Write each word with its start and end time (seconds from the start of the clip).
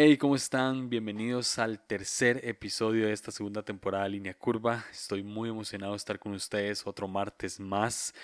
Hey, 0.00 0.16
¿cómo 0.16 0.36
están? 0.36 0.88
Bienvenidos 0.88 1.58
al 1.58 1.80
tercer 1.80 2.40
episodio 2.44 3.06
de 3.06 3.12
esta 3.12 3.32
segunda 3.32 3.64
temporada 3.64 4.04
de 4.04 4.10
Línea 4.10 4.32
Curva. 4.32 4.84
Estoy 4.92 5.24
muy 5.24 5.48
emocionado 5.48 5.94
de 5.94 5.96
estar 5.96 6.20
con 6.20 6.34
ustedes 6.34 6.86
otro 6.86 7.08
martes 7.08 7.58
más. 7.58 8.14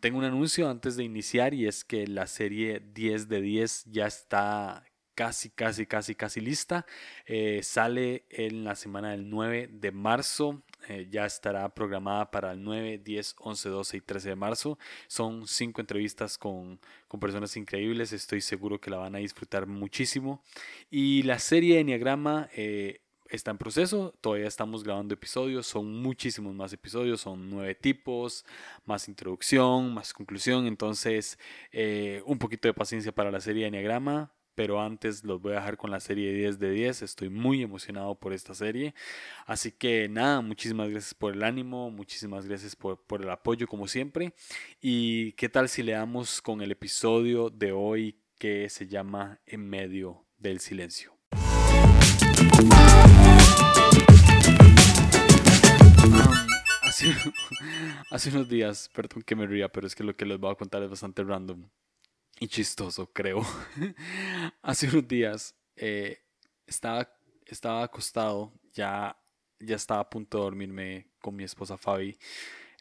tengo 0.00 0.16
un 0.16 0.24
anuncio 0.24 0.70
antes 0.70 0.96
de 0.96 1.04
iniciar 1.04 1.52
y 1.52 1.66
es 1.66 1.84
que 1.84 2.06
la 2.06 2.26
serie 2.26 2.80
10 2.94 3.28
de 3.28 3.42
10 3.42 3.84
ya 3.90 4.06
está 4.06 4.84
casi, 5.16 5.50
casi, 5.50 5.86
casi, 5.86 6.14
casi 6.14 6.40
lista. 6.40 6.86
Eh, 7.24 7.60
sale 7.64 8.26
en 8.30 8.64
la 8.64 8.76
semana 8.76 9.10
del 9.10 9.28
9 9.28 9.68
de 9.72 9.90
marzo. 9.90 10.62
Eh, 10.88 11.08
ya 11.10 11.26
estará 11.26 11.68
programada 11.74 12.30
para 12.30 12.52
el 12.52 12.62
9, 12.62 12.98
10, 12.98 13.34
11, 13.38 13.68
12 13.70 13.96
y 13.96 14.00
13 14.02 14.28
de 14.28 14.36
marzo. 14.36 14.78
Son 15.08 15.48
cinco 15.48 15.80
entrevistas 15.80 16.38
con, 16.38 16.78
con 17.08 17.18
personas 17.18 17.56
increíbles. 17.56 18.12
Estoy 18.12 18.42
seguro 18.42 18.80
que 18.80 18.90
la 18.90 18.98
van 18.98 19.16
a 19.16 19.18
disfrutar 19.18 19.66
muchísimo. 19.66 20.42
Y 20.90 21.22
la 21.22 21.38
serie 21.38 21.76
de 21.76 21.80
Enneagrama 21.80 22.50
eh, 22.54 23.00
está 23.30 23.50
en 23.50 23.58
proceso. 23.58 24.14
Todavía 24.20 24.48
estamos 24.48 24.84
grabando 24.84 25.14
episodios. 25.14 25.66
Son 25.66 25.90
muchísimos 26.02 26.54
más 26.54 26.74
episodios. 26.74 27.22
Son 27.22 27.48
nueve 27.48 27.74
tipos, 27.74 28.44
más 28.84 29.08
introducción, 29.08 29.94
más 29.94 30.12
conclusión. 30.12 30.66
Entonces, 30.66 31.38
un 32.26 32.38
poquito 32.38 32.68
de 32.68 32.74
paciencia 32.74 33.12
para 33.12 33.30
la 33.30 33.40
serie 33.40 33.62
de 33.62 33.68
Enneagrama 33.68 34.35
pero 34.56 34.80
antes 34.80 35.22
los 35.22 35.40
voy 35.40 35.52
a 35.52 35.56
dejar 35.56 35.76
con 35.76 35.90
la 35.90 36.00
serie 36.00 36.32
10 36.32 36.58
de 36.58 36.70
10. 36.70 37.02
Estoy 37.02 37.28
muy 37.28 37.62
emocionado 37.62 38.14
por 38.16 38.32
esta 38.32 38.54
serie. 38.54 38.94
Así 39.44 39.70
que 39.70 40.08
nada, 40.08 40.40
muchísimas 40.40 40.88
gracias 40.88 41.14
por 41.14 41.34
el 41.34 41.44
ánimo, 41.44 41.90
muchísimas 41.90 42.46
gracias 42.46 42.74
por, 42.74 42.98
el 43.22 43.30
apoyo 43.30 43.68
como 43.68 43.86
siempre. 43.86 44.32
Y 44.80 45.32
qué 45.32 45.48
tal 45.48 45.68
si 45.68 45.82
le 45.82 45.92
damos 45.92 46.40
con 46.40 46.62
el 46.62 46.72
episodio 46.72 47.50
de 47.50 47.72
hoy 47.72 48.18
que 48.38 48.68
se 48.70 48.88
llama 48.88 49.40
En 49.46 49.68
medio 49.68 50.24
del 50.38 50.58
silencio. 50.60 51.12
Hace, 56.82 57.14
hace, 58.10 58.30
unos 58.30 58.48
días, 58.48 58.88
perdón 58.94 59.22
que 59.22 59.36
me 59.36 59.46
ría, 59.46 59.68
pero 59.68 59.86
es 59.86 59.94
que 59.94 60.02
lo 60.02 60.16
que 60.16 60.24
les 60.24 60.38
voy 60.38 60.50
a 60.50 60.54
contar 60.54 60.82
es 60.82 60.88
bastante 60.88 61.22
random 61.22 61.68
y 62.40 62.48
chistoso, 62.48 63.10
creo. 63.12 63.42
Hace 64.62 64.88
unos 64.88 65.08
días 65.08 65.54
eh, 65.76 66.18
estaba, 66.66 67.08
estaba 67.46 67.82
acostado, 67.84 68.52
ya, 68.72 69.16
ya 69.58 69.76
estaba 69.76 70.00
a 70.00 70.10
punto 70.10 70.38
de 70.38 70.44
dormirme 70.44 71.10
con 71.20 71.34
mi 71.36 71.44
esposa 71.44 71.76
Fabi. 71.76 72.18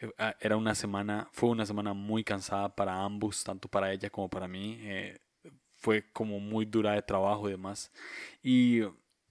Eh, 0.01 0.11
ah, 0.17 0.35
era 0.39 0.57
una 0.57 0.75
semana, 0.75 1.29
fue 1.31 1.49
una 1.49 1.65
semana 1.65 1.93
muy 1.93 2.23
cansada 2.23 2.75
para 2.75 3.01
ambos, 3.01 3.43
tanto 3.43 3.67
para 3.69 3.91
ella 3.93 4.09
como 4.09 4.29
para 4.29 4.47
mí. 4.47 4.77
Eh, 4.81 5.19
fue 5.77 6.11
como 6.11 6.39
muy 6.39 6.65
dura 6.65 6.93
de 6.93 7.01
trabajo 7.01 7.47
y 7.47 7.51
demás. 7.51 7.91
Y 8.41 8.81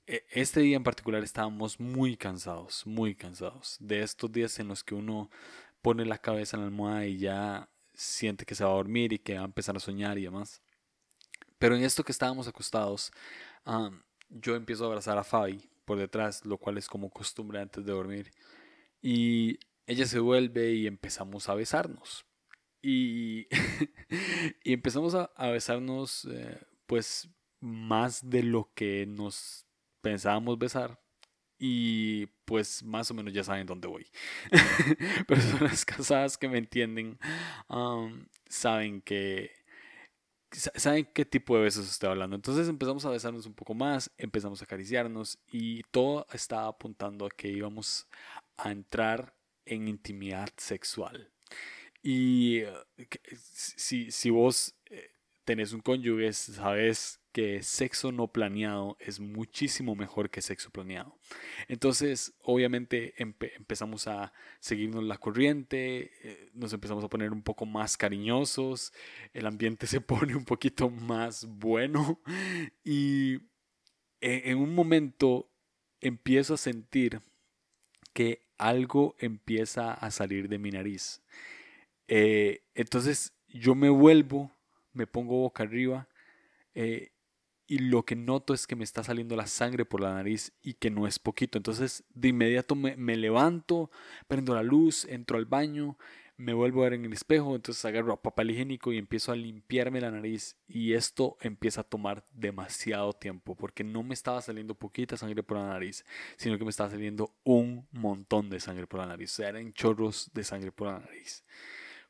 este 0.06 0.60
día 0.60 0.76
en 0.76 0.84
particular 0.84 1.22
estábamos 1.22 1.80
muy 1.80 2.16
cansados, 2.16 2.86
muy 2.86 3.14
cansados. 3.14 3.76
De 3.80 4.02
estos 4.02 4.30
días 4.30 4.58
en 4.58 4.68
los 4.68 4.84
que 4.84 4.94
uno 4.94 5.30
pone 5.82 6.04
la 6.04 6.18
cabeza 6.18 6.56
en 6.56 6.62
la 6.62 6.66
almohada 6.68 7.06
y 7.06 7.18
ya 7.18 7.68
siente 7.94 8.44
que 8.44 8.54
se 8.54 8.64
va 8.64 8.70
a 8.70 8.74
dormir 8.74 9.12
y 9.12 9.18
que 9.18 9.34
va 9.34 9.42
a 9.42 9.44
empezar 9.44 9.76
a 9.76 9.80
soñar 9.80 10.18
y 10.18 10.24
demás. 10.24 10.62
Pero 11.58 11.76
en 11.76 11.84
esto 11.84 12.04
que 12.04 12.12
estábamos 12.12 12.48
acostados, 12.48 13.12
yo 14.28 14.56
empiezo 14.56 14.84
a 14.84 14.88
abrazar 14.88 15.18
a 15.18 15.24
Fabi 15.24 15.70
por 15.84 15.98
detrás, 15.98 16.44
lo 16.44 16.58
cual 16.58 16.78
es 16.78 16.88
como 16.88 17.10
costumbre 17.10 17.60
antes 17.60 17.84
de 17.84 17.92
dormir. 17.92 18.30
Y 19.00 19.58
ella 19.86 20.06
se 20.06 20.18
vuelve 20.18 20.72
y 20.72 20.86
empezamos 20.86 21.48
a 21.48 21.54
besarnos. 21.54 22.24
Y, 22.82 23.46
y 24.64 24.72
empezamos 24.72 25.14
a, 25.14 25.50
besarnos 25.50 26.26
eh, 26.30 26.60
pues 26.86 27.28
más 27.60 28.28
de 28.28 28.42
lo 28.42 28.70
que 28.74 29.06
nos 29.06 29.66
pensábamos 30.02 30.58
besar 30.58 31.03
y 31.66 32.26
pues 32.44 32.82
más 32.82 33.10
o 33.10 33.14
menos 33.14 33.32
ya 33.32 33.42
saben 33.42 33.66
dónde 33.66 33.88
voy. 33.88 34.06
Personas 35.26 35.86
casadas 35.86 36.36
que 36.36 36.46
me 36.46 36.58
entienden 36.58 37.18
saben 38.50 39.00
que 39.00 39.50
saben 40.52 41.08
qué 41.14 41.24
tipo 41.24 41.56
de 41.56 41.62
besos 41.62 41.90
estoy 41.90 42.10
hablando. 42.10 42.36
Entonces 42.36 42.68
empezamos 42.68 43.06
a 43.06 43.10
besarnos 43.10 43.46
un 43.46 43.54
poco 43.54 43.72
más, 43.72 44.10
empezamos 44.18 44.60
a 44.60 44.66
acariciarnos 44.66 45.38
y 45.50 45.84
todo 45.84 46.26
estaba 46.34 46.66
apuntando 46.66 47.24
a 47.24 47.30
que 47.30 47.48
íbamos 47.48 48.08
a 48.58 48.70
entrar 48.70 49.34
en 49.64 49.88
intimidad 49.88 50.50
sexual. 50.58 51.32
Y 52.02 52.58
eh, 52.58 52.74
si, 53.38 54.10
si 54.10 54.28
vos 54.28 54.74
eh, 54.90 55.12
tenés 55.46 55.72
un 55.72 55.80
cónyuge, 55.80 56.30
sabes 56.34 57.22
que 57.34 57.64
sexo 57.64 58.12
no 58.12 58.28
planeado 58.28 58.96
es 59.00 59.18
muchísimo 59.18 59.96
mejor 59.96 60.30
que 60.30 60.40
sexo 60.40 60.70
planeado. 60.70 61.18
Entonces, 61.66 62.32
obviamente 62.44 63.12
empezamos 63.18 64.06
a 64.06 64.32
seguirnos 64.60 65.02
la 65.02 65.18
corriente, 65.18 66.12
eh, 66.22 66.50
nos 66.54 66.72
empezamos 66.72 67.02
a 67.02 67.08
poner 67.08 67.32
un 67.32 67.42
poco 67.42 67.66
más 67.66 67.96
cariñosos, 67.96 68.92
el 69.32 69.46
ambiente 69.46 69.86
se 69.88 70.00
pone 70.00 70.36
un 70.36 70.44
poquito 70.44 70.90
más 70.90 71.44
bueno 71.44 72.20
y 72.84 73.40
e, 74.20 74.50
en, 74.52 74.58
un 74.58 74.72
momento 74.72 75.50
empiezo 76.00 76.54
a 76.54 76.58
sentir 76.58 77.20
que 78.12 78.46
algo 78.58 79.16
empieza 79.18 79.92
a 79.92 80.12
salir 80.12 80.48
de 80.48 80.60
mi 80.60 80.70
nariz. 80.70 81.20
Eh, 82.06 82.62
entonces 82.76 83.32
yo 83.48 83.74
me 83.74 83.88
vuelvo, 83.88 84.52
me 84.92 85.08
pongo 85.08 85.40
boca 85.40 85.64
arriba 85.64 86.06
eh, 86.76 87.10
y 87.74 87.78
lo 87.78 88.04
que 88.04 88.14
noto 88.14 88.54
es 88.54 88.68
que 88.68 88.76
me 88.76 88.84
está 88.84 89.02
saliendo 89.02 89.34
la 89.34 89.48
sangre 89.48 89.84
por 89.84 90.00
la 90.00 90.14
nariz 90.14 90.52
y 90.62 90.74
que 90.74 90.90
no 90.90 91.08
es 91.08 91.18
poquito. 91.18 91.58
Entonces 91.58 92.04
de 92.14 92.28
inmediato 92.28 92.76
me, 92.76 93.16
levanto, 93.16 93.90
prendo 94.28 94.54
la 94.54 94.62
luz, 94.62 95.04
entro 95.06 95.38
al 95.38 95.44
baño, 95.44 95.98
me 96.36 96.52
vuelvo 96.52 96.82
a 96.82 96.84
ver 96.84 96.92
en 96.92 97.04
el 97.04 97.12
espejo, 97.12 97.56
entonces 97.56 97.84
agarro 97.84 98.12
a 98.12 98.22
papel 98.22 98.52
higiénico 98.52 98.92
y 98.92 98.98
empiezo 98.98 99.32
a 99.32 99.36
limpiarme 99.36 100.00
la 100.00 100.12
nariz 100.12 100.56
y 100.68 100.92
esto 100.92 101.36
empieza 101.40 101.80
a 101.80 101.84
tomar 101.84 102.24
demasiado 102.32 103.12
tiempo 103.12 103.56
porque 103.56 103.82
no 103.82 104.04
me 104.04 104.14
estaba 104.14 104.40
saliendo 104.40 104.76
poquita 104.76 105.16
sangre 105.16 105.42
por 105.42 105.56
la 105.56 105.66
nariz, 105.66 106.04
sino 106.36 106.56
que 106.56 106.62
me 106.62 106.70
estaba 106.70 106.90
saliendo 106.90 107.34
un 107.42 107.88
montón 107.90 108.50
de 108.50 108.60
sangre 108.60 108.86
por 108.86 109.00
la 109.00 109.06
nariz, 109.06 109.32
o 109.32 109.34
sea, 109.34 109.48
eran 109.48 109.72
chorros 109.72 110.30
de 110.32 110.44
sangre 110.44 110.70
por 110.70 110.86
la 110.86 111.00
nariz. 111.00 111.42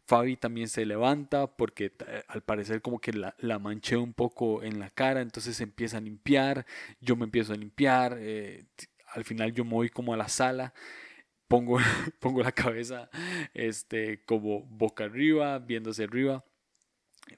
Fabi 0.07 0.37
también 0.37 0.69
se 0.69 0.85
levanta 0.85 1.47
porque 1.47 1.93
eh, 2.07 2.23
al 2.29 2.43
parecer 2.43 2.83
como 2.83 3.01
que 3.01 3.13
la, 3.13 3.35
la, 3.39 3.59
manché 3.59 3.97
un 3.97 4.13
poco 4.13 4.63
en 4.63 4.79
la 4.79 4.91
cara, 4.91 5.23
entonces 5.23 5.57
se 5.57 5.63
empieza 5.65 5.99
a 5.99 6.01
limpiar, 6.01 6.67
yo 7.01 7.17
me 7.17 7.25
empiezo 7.25 7.53
a 7.53 7.57
limpiar, 7.57 8.17
eh, 8.21 8.67
al 9.15 9.25
final 9.25 9.53
yo 9.53 9.65
me 9.65 9.73
voy 9.73 9.89
como 9.89 10.13
a 10.13 10.17
la 10.17 10.29
sala, 10.29 10.75
pongo, 11.49 11.79
pongo 12.21 12.43
la 12.43 12.53
cabeza 12.53 13.09
este, 13.55 14.23
como 14.25 14.63
boca 14.63 15.05
arriba, 15.05 15.59
viéndose 15.59 16.05
arriba, 16.05 16.45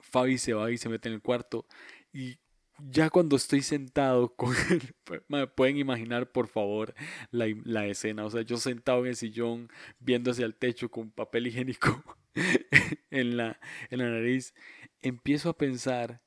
Fabi 0.01 0.39
se 0.39 0.53
va 0.55 0.71
y 0.71 0.79
se 0.79 0.89
mete 0.89 1.09
en 1.09 1.15
el 1.15 1.23
cuarto 1.23 1.67
y 2.13 2.39
ya 2.79 3.11
cuando 3.11 3.37
estoy 3.37 3.63
sentado 3.63 4.29
con 4.37 4.55
me 5.29 5.47
pueden 5.47 5.79
imaginar 5.79 6.31
por 6.31 6.49
favor 6.49 6.95
la, 7.31 7.47
la, 7.65 7.87
escena, 7.87 8.25
o 8.25 8.31
sea, 8.31 8.43
yo 8.43 8.57
sentado 8.57 9.01
en 9.01 9.11
el 9.11 9.17
sillón 9.17 9.69
viendo 10.01 10.31
hacia 10.31 10.47
el 10.47 10.55
techo 10.55 10.91
con 10.91 11.11
papel 11.11 11.47
higiénico 11.47 12.03
en, 13.11 13.37
la, 13.37 13.61
en 13.91 13.99
la 13.99 14.11
nariz, 14.11 14.55
empiezo 15.01 15.51
a 15.51 15.57
pensar 15.57 16.23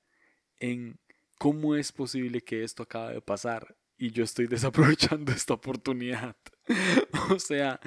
en 0.60 1.00
cómo 1.38 1.76
es 1.76 1.92
posible 1.92 2.42
que 2.42 2.64
esto 2.64 2.84
acabe 2.84 3.14
de 3.16 3.22
pasar 3.22 3.78
y 3.98 4.12
yo 4.12 4.24
estoy 4.24 4.48
desaprovechando 4.48 5.32
esta 5.32 5.54
oportunidad. 5.54 6.36
o 7.32 7.40
sea, 7.40 7.80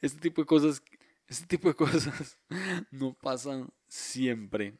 este 0.00 0.20
tipo 0.20 0.42
de 0.42 0.46
cosas, 0.46 0.82
este 1.26 1.46
tipo 1.46 1.68
de 1.68 1.74
cosas 1.74 2.38
no 2.90 3.14
pasan 3.14 3.72
siempre. 3.88 4.74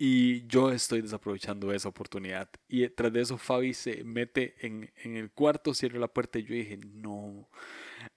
Y 0.00 0.46
yo 0.46 0.70
estoy 0.70 1.02
desaprovechando 1.02 1.72
esa 1.72 1.88
oportunidad. 1.88 2.48
Y 2.68 2.88
tras 2.90 3.12
de 3.12 3.22
eso 3.22 3.36
Fabi 3.36 3.74
se 3.74 4.04
mete 4.04 4.54
en, 4.64 4.92
en 5.02 5.16
el 5.16 5.32
cuarto, 5.32 5.74
cierra 5.74 5.98
la 5.98 6.06
puerta 6.06 6.38
y 6.38 6.44
yo 6.44 6.54
dije, 6.54 6.76
no, 6.76 7.50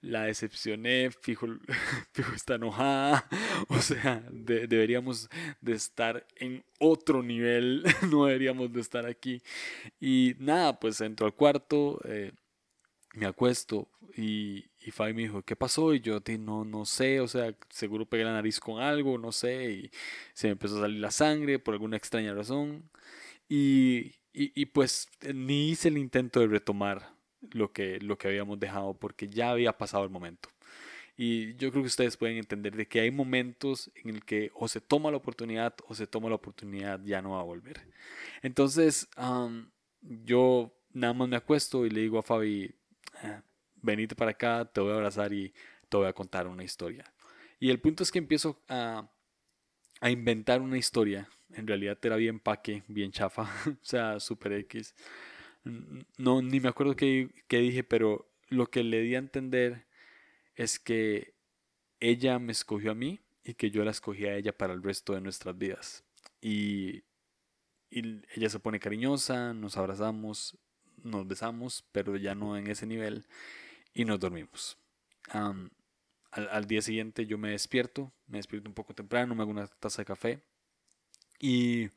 la 0.02 0.24
decepcioné, 0.24 1.10
fijo, 1.10 1.46
fijo 2.12 2.34
está 2.34 2.56
enojada, 2.56 3.26
o 3.68 3.78
sea, 3.78 4.22
deberíamos 4.30 5.30
de 5.60 5.72
estar 5.72 6.26
en 6.36 6.64
otro 6.78 7.22
nivel, 7.22 7.84
no 8.10 8.26
deberíamos 8.26 8.72
de 8.72 8.80
estar 8.80 9.06
aquí. 9.06 9.42
Y 10.00 10.34
nada, 10.38 10.78
pues 10.78 11.00
entro 11.00 11.26
al 11.26 11.34
cuarto, 11.34 12.00
eh, 12.04 12.32
me 13.14 13.26
acuesto 13.26 13.88
y, 14.16 14.70
y 14.80 14.90
Fabi 14.90 15.14
me 15.14 15.22
dijo, 15.22 15.42
¿qué 15.42 15.54
pasó? 15.54 15.94
Y 15.94 16.00
yo 16.00 16.20
no, 16.40 16.64
no 16.64 16.84
sé, 16.84 17.20
o 17.20 17.28
sea, 17.28 17.54
seguro 17.70 18.06
pegué 18.06 18.24
la 18.24 18.32
nariz 18.32 18.58
con 18.60 18.82
algo, 18.82 19.18
no 19.18 19.32
sé, 19.32 19.70
y 19.70 19.90
se 20.34 20.48
me 20.48 20.52
empezó 20.52 20.78
a 20.78 20.82
salir 20.82 21.00
la 21.00 21.10
sangre 21.10 21.58
por 21.58 21.74
alguna 21.74 21.96
extraña 21.96 22.34
razón. 22.34 22.90
Y, 23.48 24.14
y 24.32 24.66
pues 24.66 25.08
ni 25.34 25.70
hice 25.70 25.88
el 25.88 25.98
intento 25.98 26.40
de 26.40 26.46
retomar 26.46 27.21
lo 27.50 27.72
que, 27.72 27.98
lo 28.00 28.16
que 28.18 28.28
habíamos 28.28 28.58
dejado 28.58 28.94
porque 28.94 29.28
ya 29.28 29.50
había 29.50 29.76
pasado 29.76 30.04
el 30.04 30.10
momento. 30.10 30.48
Y 31.16 31.54
yo 31.56 31.70
creo 31.70 31.82
que 31.82 31.88
ustedes 31.88 32.16
pueden 32.16 32.38
entender 32.38 32.74
de 32.74 32.88
que 32.88 33.00
hay 33.00 33.10
momentos 33.10 33.90
en 33.96 34.10
el 34.10 34.24
que 34.24 34.50
o 34.54 34.66
se 34.66 34.80
toma 34.80 35.10
la 35.10 35.18
oportunidad 35.18 35.74
o 35.86 35.94
se 35.94 36.06
toma 36.06 36.28
la 36.28 36.36
oportunidad 36.36 37.00
ya 37.04 37.20
no 37.20 37.32
va 37.32 37.40
a 37.40 37.44
volver. 37.44 37.82
Entonces, 38.40 39.08
yo 40.00 40.74
nada 40.92 41.12
más 41.12 41.28
me 41.28 41.36
acuesto 41.36 41.84
y 41.84 41.90
le 41.90 42.00
digo 42.00 42.18
a 42.18 42.22
Fabi, 42.22 42.74
ah, 43.22 43.42
venite 43.76 44.14
para 44.14 44.30
acá, 44.30 44.64
te 44.64 44.80
voy 44.80 44.92
a 44.92 44.94
abrazar 44.94 45.32
y 45.32 45.52
te 45.88 45.96
voy 45.96 46.06
a 46.06 46.12
contar 46.12 46.46
una 46.46 46.64
historia. 46.64 47.04
Y 47.60 47.70
el 47.70 47.78
punto 47.78 48.02
es 48.02 48.10
que 48.10 48.18
empiezo 48.18 48.62
a, 48.68 49.08
a 50.00 50.10
inventar 50.10 50.60
una 50.62 50.78
historia. 50.78 51.28
En 51.54 51.66
realidad 51.66 51.98
era 52.02 52.16
bien 52.16 52.40
paque, 52.40 52.82
bien 52.88 53.12
chafa, 53.12 53.42
o 53.68 53.84
sea, 53.84 54.18
super 54.18 54.52
X. 54.54 54.94
No, 55.64 56.42
ni 56.42 56.60
me 56.60 56.68
acuerdo 56.68 56.96
qué, 56.96 57.30
qué 57.48 57.58
dije, 57.58 57.84
pero 57.84 58.28
lo 58.48 58.70
que 58.70 58.82
le 58.82 59.00
di 59.00 59.14
a 59.14 59.18
entender 59.18 59.86
es 60.56 60.78
que 60.78 61.34
ella 62.00 62.38
me 62.38 62.52
escogió 62.52 62.92
a 62.92 62.94
mí 62.94 63.20
y 63.44 63.54
que 63.54 63.70
yo 63.70 63.84
la 63.84 63.90
escogí 63.90 64.26
a 64.26 64.36
ella 64.36 64.56
para 64.56 64.72
el 64.72 64.82
resto 64.82 65.14
de 65.14 65.20
nuestras 65.20 65.56
vidas. 65.56 66.04
Y, 66.40 67.04
y 67.90 68.22
ella 68.34 68.48
se 68.48 68.58
pone 68.58 68.80
cariñosa, 68.80 69.54
nos 69.54 69.76
abrazamos, 69.76 70.58
nos 71.02 71.26
besamos, 71.26 71.84
pero 71.92 72.16
ya 72.16 72.34
no 72.34 72.56
en 72.56 72.68
ese 72.68 72.86
nivel, 72.86 73.26
y 73.94 74.04
nos 74.04 74.20
dormimos. 74.20 74.78
al, 76.30 76.66
día 76.66 76.82
siguiente 76.82 77.26
yo 77.26 77.38
me 77.38 77.50
despierto, 77.50 78.12
me 78.26 78.38
despierto 78.38 78.68
un 78.68 78.74
poco 78.74 78.94
temprano, 78.94 79.34
me 79.34 79.42
hago 79.42 79.50
una 79.50 79.66
taza 79.66 80.02
de 80.02 80.06
café 80.06 80.42
y 81.38 81.88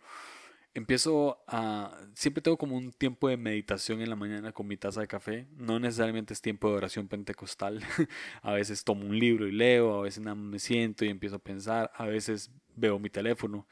empiezo 0.76 1.44
a... 1.48 1.98
Siempre 2.14 2.44
tengo 2.44 2.58
como 2.58 2.78
un 2.78 2.92
tiempo 2.92 3.28
de 3.30 3.38
meditación 3.38 4.02
en 4.02 4.10
la 4.10 4.16
mañana 4.16 4.52
con 4.52 4.68
mi 4.68 4.78
taza 4.78 5.02
de 5.02 5.08
café. 5.08 5.48
No 5.58 5.80
necesariamente 5.80 6.34
es 6.34 6.42
tiempo 6.42 6.70
de 6.70 6.76
oración 6.78 7.08
pentecostal. 7.08 7.82
a 8.44 8.54
veces 8.54 8.84
tomo 8.84 9.08
un 9.08 9.18
libro 9.18 9.48
y 9.48 9.52
leo, 9.52 9.98
a 9.98 10.02
veces 10.04 10.24
nada 10.24 10.36
me 10.36 10.60
siento 10.60 11.06
y 11.06 11.10
empiezo 11.10 11.38
a 11.38 11.40
pensar, 11.40 11.92
a 11.96 12.06
veces 12.06 12.52
veo 12.76 13.00
mi 13.00 13.10
teléfono. 13.10 13.68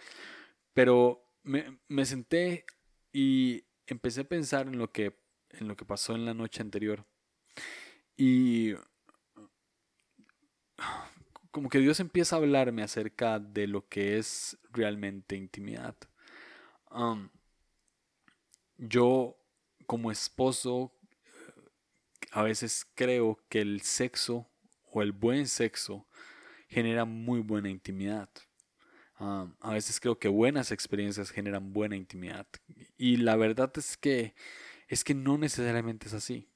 Pero 0.74 1.24
me, 1.44 1.80
me 1.88 2.06
senté 2.06 2.66
y 3.12 3.64
empecé 3.86 4.22
a 4.22 4.24
pensar 4.28 4.68
en 4.68 4.80
lo 4.80 4.92
que 4.92 5.22
en 5.60 5.68
lo 5.68 5.76
que 5.76 5.86
pasó 5.86 6.16
en 6.16 6.26
la 6.26 6.34
noche 6.34 6.62
anterior. 6.62 7.06
Y 8.18 8.74
como 11.52 11.70
que 11.70 11.80
Dios 11.80 12.00
empieza 12.00 12.36
a 12.36 12.40
hablarme 12.40 12.84
acerca 12.84 13.40
de 13.40 13.68
lo 13.68 13.88
que 13.88 14.18
es 14.18 14.58
realmente 14.72 15.36
intimidad. 15.36 15.96
Yo 18.78 19.38
como 19.86 20.12
esposo 20.12 20.92
a 22.32 22.44
veces 22.44 22.88
creo 22.96 23.40
que 23.50 23.62
el 23.62 23.82
sexo 23.82 24.50
o 24.92 25.02
el 25.02 25.12
buen 25.12 25.48
sexo 25.48 26.08
genera 26.68 27.06
muy 27.06 27.42
buena 27.42 27.70
intimidad. 27.70 28.30
A 29.20 29.72
veces 29.72 30.00
creo 30.00 30.20
que 30.20 30.28
buenas 30.28 30.72
experiencias 30.72 31.30
generan 31.30 31.72
buena 31.72 31.96
intimidad. 31.96 32.48
Y 32.98 33.18
la 33.18 33.36
verdad 33.36 33.72
es 33.78 33.96
que 33.96 34.34
es 34.88 35.04
que 35.04 35.14
no 35.14 35.38
necesariamente 35.38 36.08
es 36.08 36.14
así. 36.14 36.50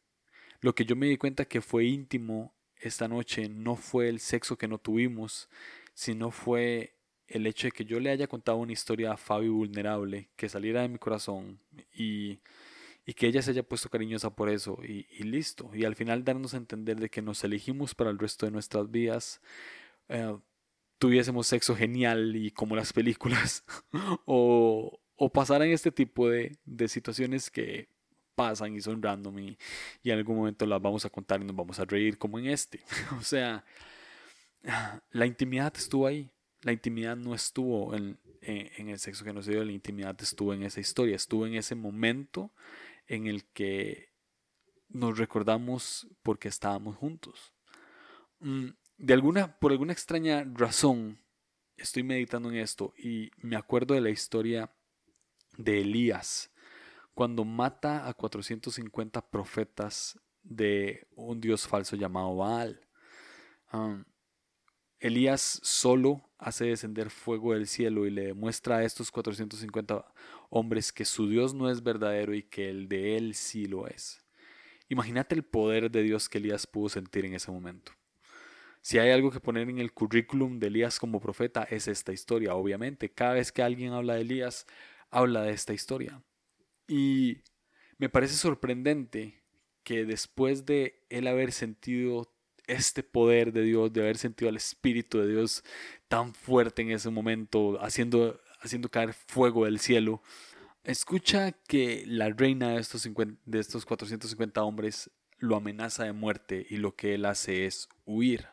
Lo 0.59 0.75
que 0.75 0.85
yo 0.85 0.95
me 0.95 1.05
di 1.05 1.17
cuenta 1.17 1.45
que 1.45 1.61
fue 1.61 1.85
íntimo 1.85 2.53
esta 2.75 3.07
noche 3.07 3.47
no 3.47 3.75
fue 3.75 4.09
el 4.09 4.19
sexo 4.19 4.57
que 4.57 4.67
no 4.67 4.79
tuvimos, 4.79 5.49
sino 5.93 6.29
fue 6.31 6.96
el 7.27 7.45
hecho 7.47 7.67
de 7.67 7.71
que 7.71 7.85
yo 7.85 7.99
le 7.99 8.09
haya 8.09 8.27
contado 8.27 8.57
una 8.57 8.71
historia 8.71 9.13
a 9.13 9.17
Fabi 9.17 9.49
vulnerable, 9.49 10.29
que 10.35 10.49
saliera 10.49 10.81
de 10.81 10.89
mi 10.89 10.97
corazón 10.97 11.59
y, 11.93 12.39
y 13.05 13.13
que 13.13 13.27
ella 13.27 13.41
se 13.41 13.51
haya 13.51 13.63
puesto 13.63 13.89
cariñosa 13.89 14.35
por 14.35 14.49
eso 14.49 14.79
y, 14.83 15.05
listo. 15.23 15.69
Y 15.73 15.85
al 15.85 15.95
final 15.95 16.23
darnos 16.23 16.53
a 16.53 16.57
entender 16.57 16.99
de 16.99 17.09
que 17.09 17.21
nos 17.21 17.43
elegimos 17.43 17.95
para 17.95 18.09
el 18.09 18.19
resto 18.19 18.45
de 18.45 18.51
nuestras 18.51 18.89
vidas, 18.89 19.41
eh, 20.09 20.37
tuviésemos 20.97 21.47
sexo 21.47 21.75
genial 21.75 22.35
y 22.35 22.51
como 22.51 22.75
las 22.75 22.93
películas, 22.93 23.63
o, 24.25 24.99
o 25.15 25.29
pasaran 25.29 25.69
este 25.69 25.91
tipo 25.91 26.29
de, 26.29 26.57
de 26.65 26.87
situaciones 26.87 27.51
que 27.51 27.89
pasan 28.35 28.75
y 28.75 28.81
son 28.81 29.01
random 29.01 29.39
y, 29.39 29.57
y, 30.03 30.11
en 30.11 30.19
algún 30.19 30.37
momento 30.37 30.65
las 30.67 30.81
vamos 30.81 31.05
a 31.05 31.09
contar 31.09 31.41
y 31.41 31.45
nos 31.45 31.55
vamos 31.55 31.79
a 31.79 31.85
reír 31.85 32.17
como 32.17 32.39
en 32.39 32.47
este. 32.47 32.81
o 33.19 33.23
sea, 33.23 33.65
la 35.11 35.25
intimidad 35.25 35.73
estuvo 35.75 36.07
ahí. 36.07 36.29
La 36.61 36.71
intimidad 36.71 37.15
no 37.15 37.35
estuvo 37.35 37.95
en, 37.95 38.19
en, 38.41 38.89
el 38.89 38.99
sexo 38.99 39.23
que 39.23 39.33
nos 39.33 39.45
dio, 39.45 39.63
la 39.63 39.71
intimidad 39.71 40.15
estuvo 40.21 40.53
en 40.53 40.63
esa 40.63 40.79
historia, 40.79 41.15
estuvo 41.15 41.45
en 41.45 41.55
ese 41.55 41.75
momento 41.75 42.51
en 43.07 43.27
el 43.27 43.45
que 43.45 44.09
nos 44.89 45.17
recordamos 45.17 46.07
porque 46.23 46.47
estábamos 46.47 46.95
juntos. 46.95 47.53
Mm, 48.39 48.69
de 48.97 49.13
alguna, 49.13 49.59
por 49.59 49.71
alguna 49.71 49.93
extraña 49.93 50.45
razón, 50.53 51.19
estoy 51.75 52.03
meditando 52.03 52.49
en 52.49 52.57
esto 52.57 52.93
y 52.97 53.31
me 53.37 53.55
acuerdo 53.55 53.93
de 53.93 54.01
la 54.01 54.09
historia 54.09 54.71
de 55.57 55.81
Elías 55.81 56.51
cuando 57.13 57.45
mata 57.45 58.07
a 58.07 58.13
450 58.13 59.29
profetas 59.29 60.19
de 60.43 61.07
un 61.15 61.41
dios 61.41 61.67
falso 61.67 61.95
llamado 61.95 62.35
Baal. 62.35 62.87
Elías 64.99 65.59
solo 65.63 66.23
hace 66.39 66.65
descender 66.65 67.09
fuego 67.09 67.53
del 67.53 67.67
cielo 67.67 68.05
y 68.05 68.11
le 68.11 68.27
demuestra 68.27 68.77
a 68.77 68.83
estos 68.83 69.11
450 69.11 70.05
hombres 70.49 70.91
que 70.91 71.05
su 71.05 71.29
Dios 71.29 71.53
no 71.53 71.69
es 71.69 71.83
verdadero 71.83 72.33
y 72.33 72.43
que 72.43 72.69
el 72.69 72.87
de 72.87 73.17
él 73.17 73.35
sí 73.35 73.65
lo 73.65 73.87
es. 73.87 74.23
Imagínate 74.89 75.35
el 75.35 75.43
poder 75.43 75.91
de 75.91 76.03
Dios 76.03 76.29
que 76.29 76.37
Elías 76.37 76.65
pudo 76.65 76.89
sentir 76.89 77.25
en 77.25 77.33
ese 77.33 77.51
momento. 77.51 77.91
Si 78.81 78.99
hay 78.99 79.11
algo 79.11 79.31
que 79.31 79.41
poner 79.41 79.69
en 79.69 79.79
el 79.79 79.91
currículum 79.91 80.59
de 80.59 80.67
Elías 80.67 80.99
como 80.99 81.19
profeta 81.19 81.63
es 81.63 81.87
esta 81.87 82.13
historia, 82.13 82.55
obviamente. 82.55 83.11
Cada 83.11 83.33
vez 83.33 83.51
que 83.51 83.61
alguien 83.61 83.91
habla 83.91 84.15
de 84.15 84.21
Elías, 84.21 84.65
habla 85.09 85.41
de 85.41 85.51
esta 85.51 85.73
historia. 85.73 86.23
Y 86.87 87.39
me 87.97 88.07
parece 88.07 88.35
sorprendente 88.35 89.43
que 89.83 90.05
después 90.05 90.65
de 90.65 91.05
él 91.09 91.27
haber 91.27 91.51
sentido 91.51 92.33
este 92.67 93.03
poder 93.03 93.51
de 93.53 93.63
Dios, 93.63 93.91
de 93.91 94.01
haber 94.01 94.17
sentido 94.17 94.49
al 94.49 94.57
Espíritu 94.57 95.19
de 95.19 95.27
Dios 95.27 95.63
tan 96.07 96.33
fuerte 96.33 96.81
en 96.81 96.91
ese 96.91 97.09
momento, 97.09 97.77
haciendo, 97.81 98.39
haciendo 98.61 98.89
caer 98.89 99.13
fuego 99.13 99.65
del 99.65 99.79
cielo, 99.79 100.21
escucha 100.83 101.51
que 101.51 102.03
la 102.07 102.29
reina 102.29 102.69
de 102.69 102.79
estos, 102.79 103.09
de 103.45 103.59
estos 103.59 103.85
450 103.85 104.63
hombres 104.63 105.09
lo 105.39 105.55
amenaza 105.55 106.03
de 106.03 106.13
muerte 106.13 106.65
y 106.69 106.77
lo 106.77 106.95
que 106.95 107.13
él 107.13 107.25
hace 107.25 107.65
es 107.65 107.89
huir. 108.05 108.47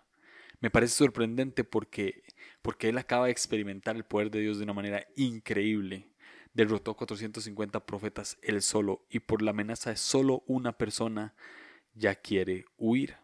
Me 0.60 0.70
parece 0.70 0.94
sorprendente 0.94 1.64
porque, 1.64 2.22
porque 2.62 2.88
él 2.88 2.98
acaba 2.98 3.26
de 3.26 3.32
experimentar 3.32 3.96
el 3.96 4.04
poder 4.04 4.30
de 4.30 4.40
Dios 4.40 4.58
de 4.58 4.64
una 4.64 4.72
manera 4.72 5.06
increíble 5.16 6.08
derrotó 6.54 6.94
450 6.94 7.84
profetas 7.84 8.38
él 8.40 8.62
solo 8.62 9.04
y 9.10 9.20
por 9.20 9.42
la 9.42 9.50
amenaza 9.50 9.90
de 9.90 9.96
solo 9.96 10.44
una 10.46 10.78
persona 10.78 11.34
ya 11.94 12.14
quiere 12.14 12.64
huir. 12.78 13.16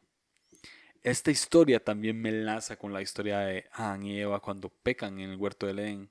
Esta 1.03 1.31
historia 1.31 1.83
también 1.83 2.21
me 2.21 2.29
enlaza 2.29 2.77
con 2.77 2.93
la 2.93 3.03
historia 3.03 3.41
de 3.41 3.67
Adán 3.73 4.03
y 4.03 4.21
Eva 4.21 4.41
cuando 4.41 4.69
pecan 4.69 5.19
en 5.19 5.31
el 5.31 5.37
huerto 5.37 5.67
de 5.67 5.73
Edén. 5.73 6.11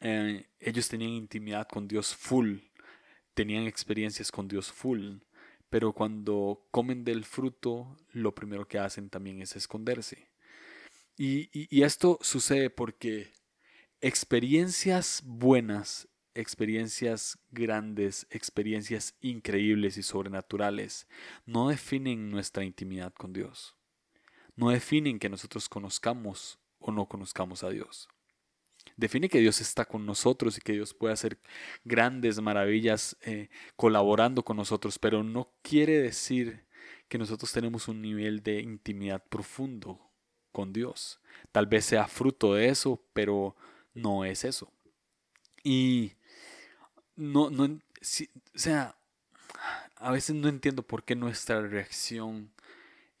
Eh, 0.00 0.46
ellos 0.60 0.88
tenían 0.88 1.12
intimidad 1.12 1.66
con 1.68 1.88
Dios 1.88 2.14
full, 2.14 2.58
tenían 3.34 3.66
experiencias 3.66 4.30
con 4.30 4.48
Dios 4.48 4.70
full, 4.70 5.18
pero 5.70 5.92
cuando 5.92 6.66
comen 6.70 7.04
del 7.04 7.24
fruto, 7.24 7.96
lo 8.12 8.34
primero 8.34 8.68
que 8.68 8.78
hacen 8.78 9.08
también 9.08 9.40
es 9.40 9.56
esconderse. 9.56 10.28
y 11.16 11.82
esto 11.82 12.18
sucede 12.22 12.68
porque 12.70 13.32
experiencias 14.00 15.22
buenas 15.24 16.08
experiencias 16.34 17.38
grandes, 17.50 18.26
experiencias 18.30 19.14
increíbles 19.20 19.96
y 19.96 20.02
sobrenaturales, 20.02 21.06
no 21.46 21.68
definen 21.68 22.30
nuestra 22.30 22.64
intimidad 22.64 23.12
con 23.12 23.32
Dios. 23.32 23.76
No 24.56 24.70
definen 24.70 25.18
que 25.18 25.28
nosotros 25.28 25.68
conozcamos 25.68 26.58
o 26.78 26.92
no 26.92 27.06
conozcamos 27.06 27.62
a 27.62 27.70
Dios. 27.70 28.08
Define 28.96 29.28
que 29.28 29.40
Dios 29.40 29.60
está 29.60 29.84
con 29.84 30.04
nosotros 30.04 30.58
y 30.58 30.60
que 30.60 30.72
Dios 30.72 30.92
puede 30.92 31.14
hacer 31.14 31.38
grandes 31.84 32.40
maravillas 32.40 33.16
eh, 33.22 33.48
colaborando 33.76 34.44
con 34.44 34.56
nosotros, 34.56 34.98
pero 34.98 35.22
no 35.22 35.52
quiere 35.62 35.98
decir 35.98 36.66
que 37.08 37.18
nosotros 37.18 37.52
tenemos 37.52 37.88
un 37.88 38.02
nivel 38.02 38.42
de 38.42 38.60
intimidad 38.60 39.24
profundo 39.28 40.10
con 40.50 40.72
Dios. 40.72 41.20
Tal 41.52 41.66
vez 41.66 41.84
sea 41.84 42.06
fruto 42.06 42.54
de 42.54 42.68
eso, 42.68 43.02
pero 43.12 43.56
no 43.94 44.24
es 44.24 44.44
eso. 44.44 44.72
Y 45.62 46.12
no, 47.16 47.50
no, 47.50 47.64
o 47.64 47.78
sea, 48.54 48.96
a 49.96 50.10
veces 50.10 50.34
no 50.34 50.48
entiendo 50.48 50.82
por 50.82 51.04
qué 51.04 51.14
nuestra 51.14 51.60
reacción 51.62 52.52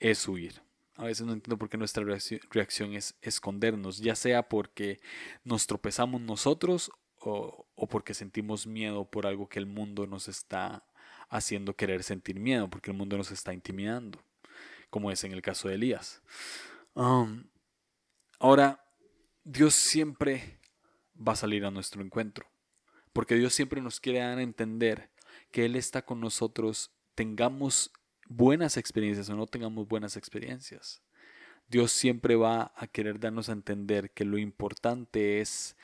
es 0.00 0.26
huir. 0.26 0.62
A 1.02 1.06
veces 1.06 1.26
no 1.26 1.32
entiendo 1.32 1.58
por 1.58 1.68
qué 1.68 1.76
nuestra 1.76 2.04
reacción 2.04 2.94
es 2.94 3.16
escondernos, 3.22 3.98
ya 3.98 4.14
sea 4.14 4.48
porque 4.48 5.00
nos 5.42 5.66
tropezamos 5.66 6.20
nosotros 6.20 6.92
o, 7.18 7.66
o, 7.74 7.88
porque 7.88 8.14
sentimos 8.14 8.68
miedo 8.68 9.10
por 9.10 9.26
algo 9.26 9.48
que 9.48 9.58
el 9.58 9.66
mundo 9.66 10.06
nos 10.06 10.28
está 10.28 10.86
haciendo 11.28 11.74
querer 11.74 12.04
sentir 12.04 12.38
miedo, 12.38 12.70
porque 12.70 12.92
el 12.92 12.96
mundo 12.96 13.16
nos 13.16 13.32
está 13.32 13.52
intimidando, 13.52 14.22
como 14.90 15.10
es 15.10 15.24
en 15.24 15.32
el 15.32 15.42
caso 15.42 15.68
de 15.68 15.74
Elías. 15.74 16.22
Um, 16.94 17.46
ahora, 18.38 18.86
Dios 19.42 19.74
siempre 19.74 20.60
va 21.16 21.32
a 21.32 21.36
salir 21.36 21.64
a 21.64 21.72
nuestro 21.72 22.00
encuentro. 22.00 22.46
Porque 23.12 23.34
Dios 23.34 23.52
siempre 23.52 23.80
nos 23.80 23.98
quiere 23.98 24.20
dar 24.20 24.38
a 24.38 24.42
entender 24.42 25.10
que 25.50 25.64
Él 25.64 25.74
está 25.74 26.02
con 26.02 26.20
nosotros, 26.20 26.92
tengamos 27.16 27.90
buenas 28.36 28.76
experiencias 28.76 29.28
o 29.30 29.36
no 29.36 29.46
tengamos 29.46 29.88
buenas 29.88 30.16
experiencias. 30.16 31.02
Dios 31.68 31.92
siempre 31.92 32.36
va 32.36 32.72
a 32.76 32.86
querer 32.86 33.18
darnos 33.18 33.48
a 33.48 33.52
entender 33.52 34.10
que 34.10 34.24
lo 34.24 34.38
importante 34.38 35.40
es 35.40 35.76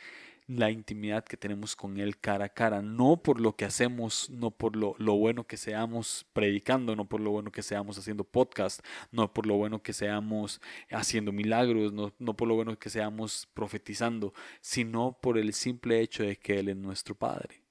la 0.49 0.71
intimidad 0.71 1.25
que 1.25 1.37
tenemos 1.37 1.77
con 1.77 1.99
Él 1.99 2.19
cara 2.19 2.47
a 2.47 2.49
cara, 2.49 2.81
no 2.81 3.23
por 3.23 3.39
lo 3.39 3.55
que 3.55 3.67
hacemos, 3.67 4.31
no 4.31 4.51
por 4.51 4.77
lo, 4.77 4.95
bueno 5.17 5.47
que 5.47 5.59
seamos 5.59 6.27
predicando, 6.33 6.97
no 6.97 7.07
por 7.07 7.21
lo 7.21 7.31
bueno 7.31 7.53
que 7.53 7.63
seamos 7.63 7.99
haciendo 7.99 8.25
podcast, 8.25 8.81
no 9.13 9.33
por 9.33 9.47
lo 9.47 9.57
bueno 9.57 9.83
que 9.83 9.93
seamos 9.93 10.61
haciendo 10.91 11.33
milagros, 11.33 11.93
no, 11.93 12.15
no 12.19 12.35
por 12.35 12.49
lo 12.49 12.55
bueno 12.55 12.79
que 12.79 12.89
seamos 12.89 13.47
profetizando, 13.53 14.33
sino 14.63 15.19
por 15.21 15.37
el 15.37 15.53
simple 15.53 16.01
hecho 16.01 16.23
de 16.23 16.37
que 16.37 16.59
Él 16.59 16.71
es 16.71 16.77
nuestro 16.77 17.15
Padre. 17.15 17.63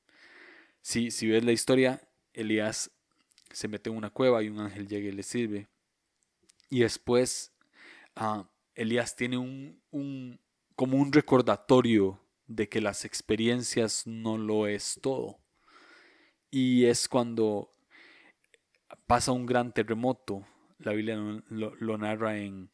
Si, 0.82 1.10
si 1.10 1.28
ves 1.28 1.44
la 1.44 1.54
historia, 1.54 2.02
Elías 2.34 2.92
se 3.52 3.68
mete 3.68 3.90
en 3.90 3.98
una 3.98 4.10
cueva 4.10 4.44
y 4.44 4.50
un 4.50 4.60
ángel 4.60 4.88
llega 4.88 5.10
y 5.10 5.12
le 5.12 5.24
sirve. 5.24 5.68
Y 6.70 6.80
después 6.80 7.54
ah, 8.16 8.50
Elías 8.76 9.16
tiene 9.16 9.38
un, 9.38 9.82
un, 9.92 10.40
como 10.76 10.98
un 10.98 11.12
recordatorio 11.12 12.20
de 12.48 12.70
que 12.70 12.82
las 12.82 13.06
experiencias 13.06 14.08
no 14.08 14.38
lo 14.38 14.68
es 14.68 15.00
todo. 15.02 15.40
Y 16.50 16.86
es 16.86 17.08
cuando 17.08 17.74
pasa 19.06 19.32
un 19.32 19.46
gran 19.46 19.74
terremoto. 19.74 20.46
La 20.80 20.94
Biblia 20.94 21.18
lo, 21.50 21.98
narra 21.98 22.38
en, 22.38 22.70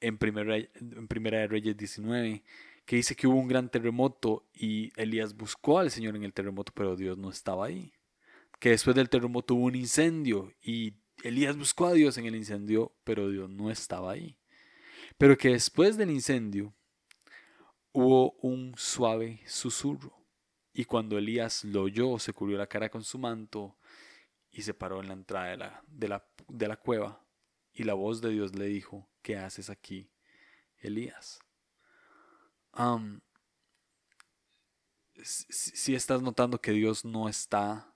en, 0.00 0.18
primera, 0.18 0.56
en 0.56 1.08
Primera 1.08 1.38
de 1.38 1.46
Reyes 1.46 1.76
19, 1.76 2.42
que 2.84 2.96
dice 2.96 3.14
que 3.14 3.26
hubo 3.26 3.36
un 3.36 3.48
gran 3.48 3.68
terremoto 3.70 4.44
y 4.52 4.90
Elías 5.00 5.36
buscó 5.36 5.78
al 5.78 5.90
Señor 5.90 6.16
en 6.16 6.24
el 6.24 6.32
terremoto, 6.32 6.72
pero 6.74 6.96
Dios 6.96 7.16
no 7.16 7.30
estaba 7.30 7.66
ahí. 7.66 7.92
Que 8.62 8.70
después 8.70 8.94
del 8.94 9.08
terremoto 9.08 9.56
hubo 9.56 9.64
un 9.64 9.74
incendio 9.74 10.54
y 10.62 10.94
Elías 11.24 11.56
buscó 11.56 11.86
a 11.86 11.94
Dios 11.94 12.16
en 12.16 12.26
el 12.26 12.36
incendio, 12.36 12.94
pero 13.02 13.28
Dios 13.28 13.50
no 13.50 13.72
estaba 13.72 14.12
ahí. 14.12 14.38
Pero 15.18 15.36
que 15.36 15.48
después 15.48 15.96
del 15.96 16.12
incendio 16.12 16.72
hubo 17.90 18.34
un 18.34 18.74
suave 18.76 19.42
susurro, 19.48 20.16
y 20.72 20.84
cuando 20.84 21.18
Elías 21.18 21.64
lo 21.64 21.82
oyó, 21.82 22.20
se 22.20 22.32
cubrió 22.32 22.56
la 22.56 22.68
cara 22.68 22.88
con 22.88 23.02
su 23.02 23.18
manto 23.18 23.76
y 24.52 24.62
se 24.62 24.74
paró 24.74 25.00
en 25.00 25.08
la 25.08 25.14
entrada 25.14 25.50
de 25.50 25.56
la, 25.56 25.82
de 25.88 26.08
la, 26.08 26.24
de 26.46 26.68
la 26.68 26.76
cueva, 26.76 27.26
y 27.72 27.82
la 27.82 27.94
voz 27.94 28.20
de 28.20 28.30
Dios 28.30 28.54
le 28.54 28.66
dijo, 28.66 29.10
¿qué 29.22 29.38
haces 29.38 29.70
aquí, 29.70 30.08
Elías? 30.78 31.40
si 35.20 35.96
estás 35.96 36.22
notando 36.22 36.60
que 36.60 36.70
Dios 36.70 37.04
no 37.04 37.28
está 37.28 37.91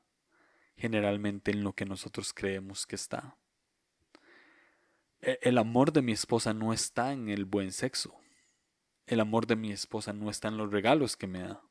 generalmente 0.77 1.51
en 1.51 1.65
lo 1.65 1.73
que 1.73 1.87
nosotros 1.87 2.33
creemos 2.33 2.87
que 2.87 2.97
está. 2.97 3.37
E, 5.21 5.39
el 5.43 5.59
amor 5.59 5.93
de 5.93 6.03
mi 6.03 6.13
esposa 6.13 6.55
no 6.55 6.73
está 6.73 7.13
en 7.13 7.29
el 7.29 7.45
buen 7.45 7.73
sexo. 7.73 8.15
El 9.07 9.21
amor 9.21 9.47
de 9.47 9.57
mi 9.57 9.73
esposa 9.73 10.13
no 10.13 10.31
está 10.31 10.49
en 10.49 10.57
los 10.57 10.71
regalos 10.71 11.17
que 11.17 11.27
me 11.27 11.41
da. 11.41 11.63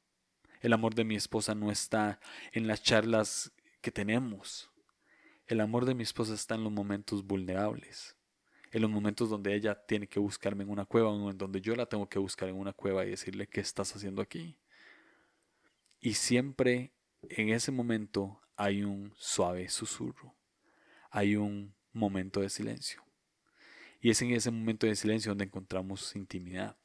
El 0.61 0.73
amor 0.73 0.95
de 0.95 1.03
mi 1.03 1.15
esposa 1.15 1.53
no 1.53 1.71
está 1.71 2.19
en 2.51 2.67
las 2.67 2.81
charlas 2.81 3.51
que 3.81 3.91
tenemos. 3.91 4.71
El 5.47 5.61
amor 5.61 5.85
de 5.85 5.93
mi 5.93 6.03
esposa 6.03 6.33
está 6.33 6.55
en 6.55 6.63
los 6.63 6.71
momentos 6.71 7.23
vulnerables. 7.23 8.15
En 8.71 8.81
los 8.81 8.89
momentos 8.89 9.29
donde 9.29 9.53
ella 9.53 9.75
tiene 9.85 10.07
que 10.07 10.19
buscarme 10.19 10.63
en 10.63 10.69
una 10.69 10.85
cueva 10.85 11.11
o 11.11 11.29
en 11.29 11.37
donde 11.37 11.61
yo 11.61 11.75
la 11.75 11.85
tengo 11.85 12.09
que 12.09 12.19
buscar 12.19 12.49
en 12.49 12.55
una 12.55 12.73
cueva 12.73 13.05
y 13.05 13.11
decirle 13.11 13.47
qué 13.47 13.61
estás 13.61 13.95
haciendo 13.95 14.21
aquí. 14.21 14.57
Y 15.99 16.15
siempre 16.15 16.93
en 17.29 17.49
ese 17.49 17.71
momento 17.71 18.41
hay 18.55 18.83
un 18.83 19.13
suave 19.17 19.69
susurro. 19.69 20.33
Hay 21.09 21.35
un 21.35 21.73
momento 21.93 22.41
de 22.41 22.49
silencio. 22.49 23.03
Y 24.01 24.09
es 24.09 24.21
en 24.21 24.31
ese 24.31 24.51
momento 24.51 24.85
de 24.85 24.95
silencio 24.95 25.31
donde 25.31 25.45
encontramos 25.45 26.15
intimidad. 26.15 26.75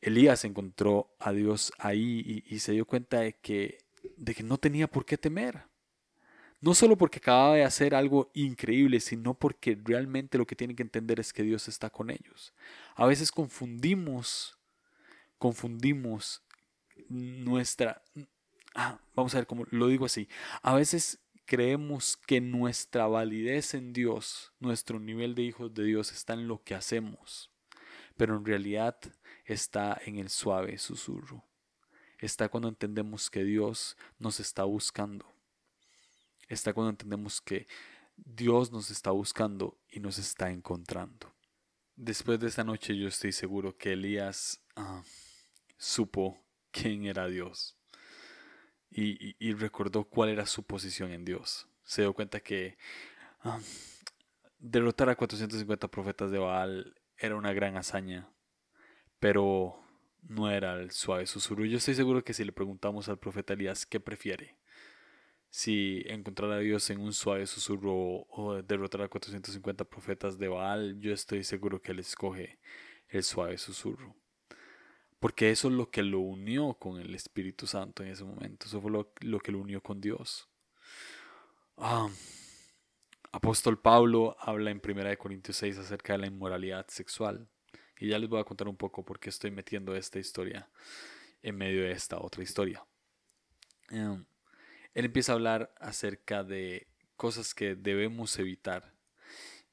Elías 0.00 0.44
encontró 0.44 1.14
a 1.18 1.32
Dios 1.32 1.72
ahí 1.78 2.42
y, 2.46 2.58
se 2.60 2.72
dio 2.72 2.86
cuenta 2.86 3.20
de 3.20 3.34
que, 3.34 3.78
de 4.16 4.34
que 4.34 4.42
no 4.42 4.58
tenía 4.58 4.88
por 4.88 5.04
qué 5.04 5.18
temer. 5.18 5.64
No 6.60 6.74
solo 6.74 6.96
porque 6.96 7.18
acababa 7.18 7.54
de 7.54 7.64
hacer 7.64 7.94
algo 7.94 8.30
increíble, 8.34 9.00
sino 9.00 9.34
porque 9.34 9.78
realmente 9.82 10.38
lo 10.38 10.46
que 10.46 10.56
tienen 10.56 10.76
que 10.76 10.82
entender 10.82 11.20
es 11.20 11.32
que 11.32 11.42
Dios 11.44 11.68
está 11.68 11.90
con 11.90 12.10
ellos. 12.10 12.52
A 12.96 13.06
veces 13.06 13.30
confundimos, 13.30 14.58
confundimos 15.38 16.42
nuestra... 17.08 18.02
Ah, 18.80 19.00
vamos 19.16 19.34
a 19.34 19.38
ver 19.38 19.48
cómo 19.48 19.66
lo 19.70 19.88
digo 19.88 20.06
así. 20.06 20.28
A 20.62 20.72
veces 20.72 21.18
creemos 21.46 22.16
que 22.16 22.40
nuestra 22.40 23.08
validez 23.08 23.74
en 23.74 23.92
Dios, 23.92 24.52
nuestro 24.60 25.00
nivel 25.00 25.34
de 25.34 25.42
hijos 25.42 25.74
de 25.74 25.82
Dios 25.82 26.12
está 26.12 26.34
en 26.34 26.46
lo 26.46 26.62
que 26.62 26.76
hacemos. 26.76 27.50
Pero 28.16 28.36
en 28.36 28.44
realidad 28.44 28.96
está 29.44 30.00
en 30.06 30.18
el 30.18 30.28
suave 30.28 30.78
susurro. 30.78 31.42
Está 32.20 32.48
cuando 32.50 32.68
entendemos 32.68 33.30
que 33.30 33.42
Dios 33.42 33.96
nos 34.20 34.38
está 34.38 34.62
buscando. 34.62 35.26
Está 36.46 36.72
cuando 36.72 36.90
entendemos 36.90 37.40
que 37.40 37.66
Dios 38.14 38.70
nos 38.70 38.92
está 38.92 39.10
buscando 39.10 39.76
y 39.90 39.98
nos 39.98 40.18
está 40.18 40.52
encontrando. 40.52 41.34
Después 41.96 42.38
de 42.38 42.46
esta 42.46 42.62
noche 42.62 42.96
yo 42.96 43.08
estoy 43.08 43.32
seguro 43.32 43.76
que 43.76 43.94
Elías 43.94 44.60
ah, 44.76 45.02
supo 45.78 46.38
quién 46.70 47.06
era 47.06 47.26
Dios 47.26 47.77
y, 48.90 49.52
recordó 49.54 50.04
cuál 50.04 50.30
era 50.30 50.46
su 50.46 50.62
posición 50.62 51.12
en 51.12 51.24
Dios. 51.24 51.68
Se 51.84 52.02
dio 52.02 52.12
cuenta 52.14 52.40
que 52.40 52.76
ah, 53.40 53.60
derrotar 54.58 55.08
a 55.08 55.16
450 55.16 55.88
profetas 55.88 56.30
de 56.30 56.38
Baal 56.38 56.94
era 57.18 57.36
una 57.36 57.52
gran 57.52 57.76
hazaña 57.76 58.28
pero 59.18 59.78
no 60.22 60.50
era 60.50 60.74
el 60.74 60.90
suave 60.90 61.26
susurro. 61.26 61.64
Yo 61.64 61.78
estoy 61.78 61.94
seguro 61.94 62.24
que 62.24 62.34
si 62.34 62.44
le 62.44 62.52
preguntamos 62.52 63.08
al 63.08 63.18
profeta 63.18 63.54
Elías 63.54 63.86
qué 63.86 64.00
prefiere, 64.00 64.56
si 65.50 66.02
encontrar 66.06 66.52
a 66.52 66.58
Dios 66.58 66.90
en 66.90 67.00
un 67.00 67.12
suave 67.12 67.46
susurro 67.46 68.26
o 68.28 68.62
derrotar 68.62 69.02
a 69.02 69.08
450 69.08 69.84
profetas 69.84 70.38
de 70.38 70.48
Baal, 70.48 71.00
yo 71.00 71.12
estoy 71.12 71.44
seguro 71.44 71.80
que 71.80 71.92
él 71.92 72.00
escoge 72.00 72.58
el 73.08 73.22
suave 73.22 73.58
susurro. 73.58 74.14
Porque 75.18 75.50
eso 75.50 75.68
es 75.68 75.74
lo 75.74 75.90
que 75.90 76.02
lo 76.02 76.20
unió 76.20 76.74
con 76.74 77.00
el 77.00 77.14
Espíritu 77.14 77.66
Santo 77.66 78.02
en 78.02 78.10
ese 78.10 78.24
momento. 78.24 78.66
Eso 78.66 78.80
fue 78.80 78.90
lo, 78.90 79.12
que 79.40 79.52
lo 79.52 79.58
unió 79.58 79.82
con 79.82 80.00
Dios. 80.00 80.48
Ah, 81.76 82.08
Apóstol 83.32 83.80
Pablo 83.80 84.36
habla 84.38 84.70
en 84.70 84.80
1 84.82 85.18
Corintios 85.18 85.56
6 85.56 85.78
acerca 85.78 86.12
de 86.12 86.20
la 86.20 86.26
inmoralidad 86.26 86.86
sexual. 86.88 87.48
Y 87.98 88.08
ya 88.08 88.18
les 88.18 88.28
voy 88.28 88.40
a 88.40 88.44
contar 88.44 88.68
un 88.68 88.76
poco 88.76 89.04
por 89.04 89.18
qué 89.18 89.28
estoy 89.30 89.50
metiendo 89.50 89.96
esta 89.96 90.20
historia 90.20 90.68
en 91.42 91.56
medio 91.56 91.82
de 91.82 91.92
esta 91.92 92.18
otra 92.18 92.42
historia. 92.42 92.84
Em, 93.90 94.24
él 94.94 95.04
empieza 95.04 95.32
a 95.32 95.34
hablar 95.34 95.74
acerca 95.80 96.44
de 96.44 96.86
cosas 97.16 97.54
que 97.54 97.74
debemos 97.74 98.38
evitar 98.38 98.94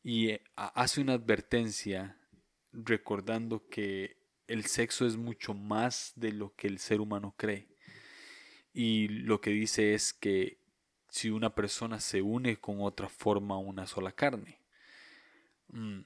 y 0.03 0.29
eh, 0.29 0.43
hace 0.55 1.01
una 1.01 1.13
advertencia 1.13 2.17
recordando 2.71 3.67
que 3.69 4.17
el 4.47 4.65
sexo 4.65 5.05
es 5.05 5.17
mucho 5.17 5.53
más 5.53 6.13
de 6.15 6.31
lo 6.31 6.53
que 6.55 6.67
el 6.67 6.79
ser 6.79 7.01
humano 7.01 7.33
cree. 7.37 7.67
Y 8.73 9.07
lo 9.07 9.41
que 9.41 9.51
dice 9.51 9.93
es 9.93 10.13
que 10.13 10.59
si 11.09 11.29
una 11.29 11.55
persona 11.55 11.99
se 11.99 12.21
une 12.21 12.57
con 12.57 12.81
otra 12.81 13.07
forma 13.07 13.57
una 13.57 13.87
sola 13.87 14.11
carne. 14.11 14.59
Mm, 15.69 16.01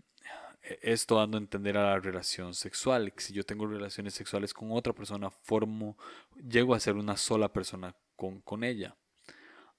esto 0.82 1.16
dando 1.18 1.38
a 1.38 1.42
entender 1.42 1.78
a 1.78 1.84
la 1.84 2.00
relación 2.00 2.54
sexual. 2.54 3.12
Si 3.18 3.34
yo 3.34 3.44
tengo 3.44 3.66
relaciones 3.66 4.14
sexuales 4.14 4.54
con 4.54 4.72
otra 4.72 4.94
persona, 4.94 5.32
formo, 5.32 5.98
llego 6.36 6.76
a 6.76 6.80
ser 6.80 6.96
una 6.96 7.18
sola 7.18 7.52
persona 7.52 7.96
con, 8.16 8.42
con 8.42 8.64
ella. 8.64 8.96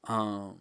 Ah, 0.03 0.55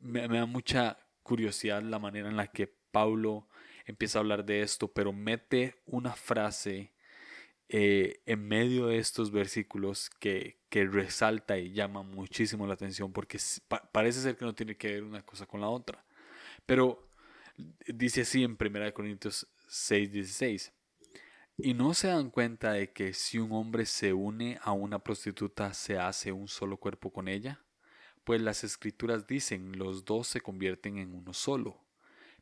me, 0.00 0.26
da 0.26 0.46
mucha 0.46 0.98
curiosidad 1.22 1.82
la 1.82 1.98
manera 1.98 2.28
en 2.28 2.36
la 2.36 2.48
que 2.48 2.77
Pablo 2.98 3.46
empieza 3.86 4.18
a 4.18 4.22
hablar 4.22 4.44
de 4.44 4.62
esto, 4.62 4.88
pero 4.88 5.12
mete 5.12 5.76
una 5.86 6.14
frase 6.14 6.90
eh, 7.68 8.22
en 8.26 8.48
medio 8.48 8.88
de 8.88 8.98
estos 8.98 9.30
versículos 9.30 10.10
que, 10.10 10.58
resalta 10.72 11.58
y 11.58 11.72
llama 11.72 12.02
muchísimo 12.02 12.66
la 12.66 12.74
atención 12.74 13.12
porque 13.12 13.38
parece 13.92 14.20
ser 14.20 14.36
que 14.36 14.44
no 14.44 14.54
tiene 14.54 14.76
que 14.76 14.88
ver 14.94 15.04
una 15.04 15.22
cosa 15.22 15.46
con 15.46 15.60
la 15.60 15.68
otra. 15.68 16.04
Pero 16.66 17.08
dice 17.86 18.22
así 18.22 18.42
en 18.42 18.56
1 18.60 18.92
Corintios 18.92 19.46
6, 19.68 20.10
16. 20.10 20.72
Y 21.58 21.74
no 21.74 21.94
se 21.94 22.08
dan 22.08 22.30
cuenta 22.30 22.72
de 22.72 22.92
que 22.92 23.12
si 23.12 23.38
un 23.38 23.52
hombre 23.52 23.86
se 23.86 24.12
une 24.12 24.58
a 24.62 24.72
una 24.72 24.98
prostituta 24.98 25.72
se 25.72 25.98
hace 25.98 26.32
un 26.32 26.48
solo 26.48 26.78
cuerpo 26.78 27.12
con 27.12 27.28
ella, 27.28 27.60
pues 28.24 28.42
las 28.42 28.64
escrituras 28.64 29.28
dicen 29.28 29.78
los 29.78 30.04
dos 30.04 30.26
se 30.26 30.40
convierten 30.40 30.98
en 30.98 31.14
uno 31.14 31.32
solo. 31.32 31.87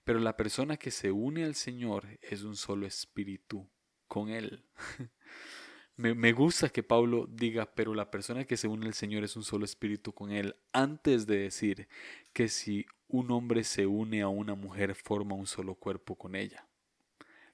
Pero 0.06 0.20
la 0.20 0.36
persona 0.36 0.76
que 0.76 0.92
se 0.92 1.10
une 1.10 1.42
al 1.42 1.56
Señor 1.56 2.06
es 2.22 2.44
un 2.44 2.54
solo 2.54 2.86
espíritu 2.86 3.68
con 4.06 4.28
Él. 4.28 4.64
me, 5.96 6.32
gusta 6.32 6.68
que 6.68 6.84
Pablo 6.84 7.26
diga, 7.28 7.74
pero 7.74 7.92
la 7.92 8.08
persona 8.08 8.44
que 8.44 8.56
se 8.56 8.68
une 8.68 8.86
al 8.86 8.94
Señor 8.94 9.24
es 9.24 9.34
un 9.34 9.42
solo 9.42 9.64
espíritu 9.64 10.12
con 10.12 10.30
Él, 10.30 10.54
antes 10.72 11.26
de 11.26 11.38
decir 11.38 11.88
que 12.32 12.48
si 12.48 12.86
un 13.08 13.32
hombre 13.32 13.64
se 13.64 13.88
une 13.88 14.22
a 14.22 14.28
una 14.28 14.54
mujer 14.54 14.94
forma 14.94 15.34
un 15.34 15.48
solo 15.48 15.74
cuerpo 15.74 16.14
con 16.14 16.36
ella. 16.36 16.68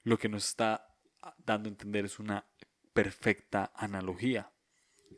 Lo 0.03 0.19
que 0.19 0.29
nos 0.29 0.47
está 0.47 0.95
dando 1.43 1.69
a 1.69 1.71
entender 1.71 2.05
es 2.05 2.19
una 2.19 2.45
perfecta 2.93 3.71
analogía. 3.73 4.52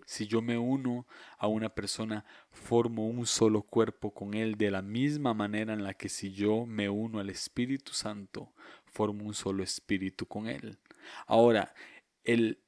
Si 0.06 0.28
yo 0.28 0.42
me 0.42 0.58
uno 0.58 1.08
a 1.38 1.48
una 1.48 1.70
persona, 1.70 2.26
formo 2.52 3.08
un 3.08 3.26
solo 3.26 3.64
cuerpo 3.64 4.14
con 4.14 4.34
Él 4.34 4.56
de 4.56 4.72
la 4.72 4.82
misma 4.82 5.34
manera 5.34 5.74
en 5.74 5.84
la 5.84 5.94
que 5.94 6.10
si 6.10 6.32
yo 6.32 6.66
me 6.66 6.90
uno 6.90 7.20
al 7.20 7.30
Espíritu 7.30 7.94
Santo, 7.94 8.54
formo 8.86 9.26
un 9.26 9.34
solo 9.34 9.64
espíritu 9.64 10.26
con 10.28 10.48
Él. 10.48 10.78
Ahora, 11.28 11.74
el, 12.24 12.60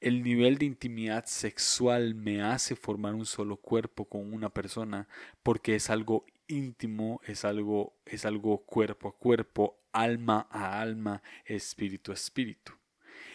el 0.00 0.22
nivel 0.22 0.58
de 0.58 0.66
intimidad 0.66 1.24
sexual 1.26 2.14
me 2.14 2.42
hace 2.42 2.76
formar 2.76 3.14
un 3.14 3.26
solo 3.26 3.56
cuerpo 3.56 4.04
con 4.04 4.32
una 4.32 4.50
persona 4.50 5.08
porque 5.42 5.74
es 5.74 5.90
algo 5.90 6.24
íntimo, 6.46 7.20
es 7.24 7.44
algo, 7.44 7.96
es 8.04 8.24
algo 8.24 8.64
cuerpo 8.64 9.08
a 9.08 9.16
cuerpo, 9.18 9.80
alma 9.92 10.46
a 10.50 10.80
alma, 10.80 11.22
espíritu 11.44 12.12
a 12.12 12.14
espíritu. 12.14 12.72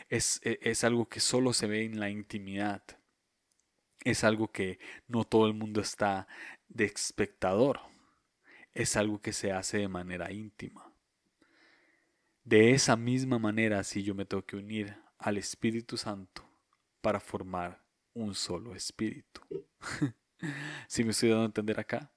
Es, 0.10 0.40
e, 0.44 0.60
es 0.62 0.84
algo 0.84 1.08
que 1.08 1.20
solo 1.20 1.54
se 1.54 1.68
ve 1.68 1.84
en 1.86 2.00
la 2.00 2.10
intimidad. 2.10 2.84
Es 4.04 4.24
algo 4.24 4.52
que 4.52 4.80
no 5.08 5.24
todo 5.24 5.48
el 5.48 5.54
mundo 5.54 5.82
está 5.82 6.28
de 6.68 6.86
espectador. 6.86 7.80
Es 8.74 8.96
algo 8.96 9.22
que 9.22 9.34
se 9.34 9.52
hace 9.52 9.80
de 9.80 9.88
manera 9.88 10.32
íntima. 10.32 10.94
De 12.44 12.72
esa 12.72 12.96
misma 12.96 13.38
manera, 13.38 13.84
si 13.84 14.04
yo 14.04 14.16
me 14.16 14.26
tengo 14.26 14.46
que 14.46 14.56
unir 14.56 14.96
al 15.18 15.38
Espíritu 15.38 15.98
Santo 15.98 16.44
para 17.02 17.20
formar 17.20 17.84
un 18.14 18.34
solo 18.34 18.76
espíritu. 18.76 19.42
si 20.88 21.04
me 21.04 21.12
estoy 21.12 21.30
dando 21.30 21.44
a 21.44 21.48
entender 21.48 21.80
acá. 21.80 22.12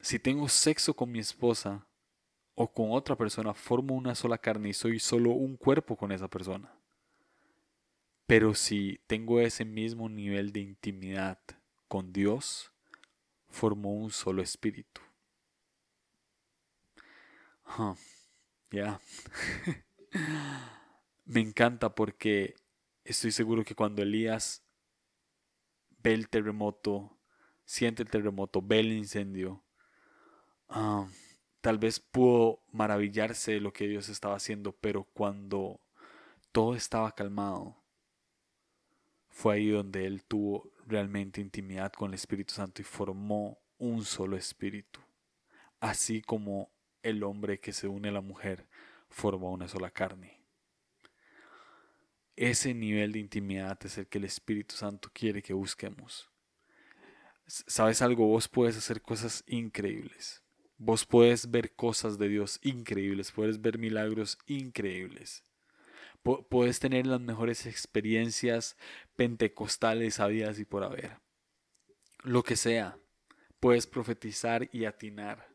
Si 0.00 0.18
tengo 0.18 0.48
sexo 0.48 0.94
con 0.94 1.10
mi 1.10 1.18
esposa 1.18 1.86
o 2.54 2.72
con 2.72 2.92
otra 2.92 3.16
persona, 3.16 3.52
formo 3.54 3.94
una 3.94 4.14
sola 4.14 4.38
carne 4.38 4.68
y 4.70 4.74
soy 4.74 4.98
solo 4.98 5.30
un 5.30 5.56
cuerpo 5.56 5.96
con 5.96 6.12
esa 6.12 6.28
persona. 6.28 6.72
Pero 8.26 8.54
si 8.54 9.00
tengo 9.06 9.40
ese 9.40 9.64
mismo 9.64 10.08
nivel 10.08 10.52
de 10.52 10.60
intimidad 10.60 11.38
con 11.88 12.12
Dios, 12.12 12.72
formo 13.48 13.92
un 13.94 14.10
solo 14.10 14.42
espíritu. 14.42 15.00
Ya. 18.70 19.00
Me 21.24 21.40
encanta 21.40 21.94
porque 21.94 22.54
estoy 23.04 23.32
seguro 23.32 23.64
que 23.64 23.74
cuando 23.74 24.02
Elías 24.02 24.62
ve 25.98 26.14
el 26.14 26.28
terremoto, 26.28 27.16
siente 27.64 28.02
el 28.02 28.10
terremoto, 28.10 28.62
ve 28.62 28.80
el 28.80 28.92
incendio, 28.92 29.64
ah, 30.68 31.08
tal 31.64 31.78
vez 31.78 31.98
pudo 31.98 32.60
maravillarse 32.72 33.52
de 33.52 33.60
lo 33.60 33.72
que 33.72 33.88
Dios 33.88 34.10
estaba 34.10 34.36
haciendo, 34.36 34.72
pero 34.72 35.04
cuando 35.14 35.80
todo 36.52 36.74
estaba 36.74 37.10
calmado, 37.12 37.74
fue 39.30 39.54
ahí 39.54 39.70
donde 39.70 40.04
él 40.04 40.24
tuvo 40.24 40.70
realmente 40.86 41.40
intimidad 41.40 41.90
con 41.94 42.10
el 42.10 42.16
Espíritu 42.16 42.52
Santo 42.52 42.82
y 42.82 42.84
formó 42.84 43.58
un 43.78 44.04
solo 44.04 44.36
espíritu, 44.36 45.00
así 45.80 46.20
como 46.20 46.70
el 47.02 47.22
hombre 47.22 47.58
que 47.58 47.72
se 47.72 47.88
une 47.88 48.10
a 48.10 48.12
la 48.12 48.20
mujer 48.20 48.68
forma 49.08 49.48
una 49.48 49.66
sola 49.66 49.90
carne. 49.90 50.42
Ese 52.36 52.74
nivel 52.74 53.12
de 53.12 53.20
intimidad 53.20 53.78
es 53.86 53.96
el 53.96 54.06
que 54.06 54.18
el 54.18 54.24
Espíritu 54.24 54.74
Santo 54.74 55.08
quiere 55.14 55.40
que 55.40 55.54
busquemos. 55.54 56.28
¿Sabes 57.46 58.02
algo? 58.02 58.26
Vos 58.26 58.48
puedes 58.48 58.76
hacer 58.76 59.00
cosas 59.00 59.42
increíbles. 59.46 60.43
Vos 60.78 61.06
puedes 61.06 61.50
ver 61.50 61.74
cosas 61.74 62.18
de 62.18 62.28
Dios 62.28 62.58
increíbles, 62.62 63.32
puedes 63.32 63.60
ver 63.60 63.78
milagros 63.78 64.38
increíbles. 64.46 65.42
puedes 66.48 66.80
tener 66.80 67.06
las 67.06 67.20
mejores 67.20 67.66
experiencias 67.66 68.76
pentecostales 69.14 70.20
habidas 70.20 70.58
y 70.58 70.64
por 70.64 70.82
haber. 70.82 71.18
Lo 72.22 72.42
que 72.42 72.56
sea, 72.56 72.98
puedes 73.60 73.86
profetizar 73.86 74.68
y 74.72 74.86
atinar 74.86 75.54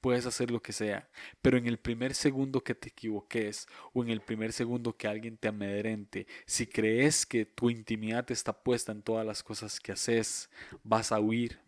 puedes 0.00 0.26
hacer 0.26 0.50
lo 0.50 0.62
que 0.62 0.72
sea, 0.72 1.08
pero 1.42 1.58
en 1.58 1.66
el 1.66 1.78
primer 1.78 2.14
segundo 2.14 2.62
que 2.62 2.74
te 2.74 2.88
equivoques 2.88 3.66
o 3.92 4.02
en 4.02 4.10
el 4.10 4.20
primer 4.20 4.52
segundo 4.52 4.96
que 4.96 5.08
alguien 5.08 5.36
te 5.36 5.48
amedrente, 5.48 6.26
si 6.46 6.66
crees 6.66 7.26
que 7.26 7.44
tu 7.44 7.70
intimidad 7.70 8.30
está 8.30 8.52
puesta 8.52 8.92
en 8.92 9.02
todas 9.02 9.26
las 9.26 9.42
cosas 9.42 9.80
que 9.80 9.92
haces, 9.92 10.50
vas 10.82 11.12
a 11.12 11.20
huir. 11.20 11.60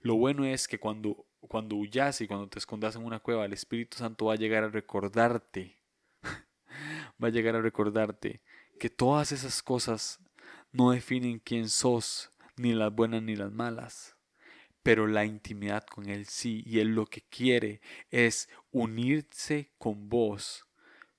Lo 0.00 0.14
bueno 0.14 0.44
es 0.44 0.68
que 0.68 0.78
cuando, 0.78 1.26
cuando 1.40 1.76
huyas 1.76 2.20
y 2.20 2.26
cuando 2.26 2.48
te 2.48 2.58
escondas 2.58 2.96
en 2.96 3.04
una 3.04 3.20
cueva, 3.20 3.44
el 3.44 3.52
Espíritu 3.52 3.98
Santo 3.98 4.26
va 4.26 4.34
a 4.34 4.36
llegar 4.36 4.64
a 4.64 4.68
recordarte, 4.68 5.76
va 7.22 7.28
a 7.28 7.30
llegar 7.30 7.56
a 7.56 7.62
recordarte 7.62 8.42
que 8.78 8.90
todas 8.90 9.32
esas 9.32 9.62
cosas 9.62 10.20
no 10.72 10.90
definen 10.90 11.38
quién 11.38 11.68
sos, 11.68 12.32
ni 12.56 12.74
las 12.74 12.92
buenas 12.92 13.22
ni 13.22 13.36
las 13.36 13.52
malas 13.52 14.18
pero 14.88 15.06
la 15.06 15.26
intimidad 15.26 15.84
con 15.84 16.08
Él 16.08 16.24
sí, 16.24 16.62
y 16.64 16.78
Él 16.78 16.94
lo 16.94 17.04
que 17.04 17.20
quiere 17.20 17.82
es 18.10 18.48
unirse 18.70 19.70
con 19.76 20.08
vos 20.08 20.66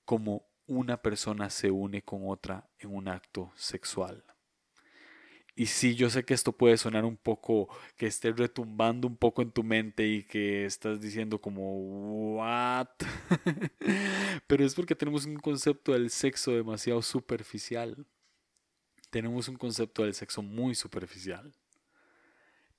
como 0.04 0.44
una 0.66 1.02
persona 1.02 1.50
se 1.50 1.70
une 1.70 2.02
con 2.02 2.28
otra 2.28 2.68
en 2.80 2.92
un 2.92 3.06
acto 3.06 3.52
sexual. 3.54 4.24
Y 5.60 5.66
sí, 5.66 5.94
yo 5.94 6.08
sé 6.08 6.24
que 6.24 6.32
esto 6.32 6.52
puede 6.52 6.78
sonar 6.78 7.04
un 7.04 7.18
poco, 7.18 7.68
que 7.98 8.06
esté 8.06 8.32
retumbando 8.32 9.06
un 9.06 9.16
poco 9.16 9.42
en 9.42 9.50
tu 9.50 9.62
mente 9.62 10.06
y 10.06 10.22
que 10.22 10.64
estás 10.64 11.02
diciendo 11.02 11.38
como, 11.38 12.36
¿what? 12.36 12.88
Pero 14.46 14.64
es 14.64 14.74
porque 14.74 14.94
tenemos 14.94 15.26
un 15.26 15.36
concepto 15.36 15.92
del 15.92 16.08
sexo 16.08 16.52
demasiado 16.52 17.02
superficial. 17.02 18.06
Tenemos 19.10 19.48
un 19.48 19.56
concepto 19.56 20.04
del 20.04 20.14
sexo 20.14 20.40
muy 20.40 20.74
superficial 20.74 21.52